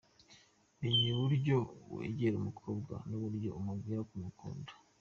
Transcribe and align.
Menya 0.79 1.07
uburyo 1.15 1.57
wegera 1.95 2.35
umukobwa 2.37 2.93
n’uburyo 3.09 3.49
umubwira 3.59 3.99
ko 4.07 4.13
umukunda. 4.19 4.71